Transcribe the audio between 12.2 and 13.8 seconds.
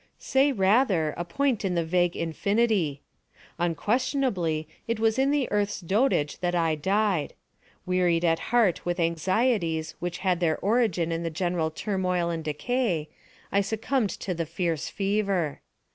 and decay, I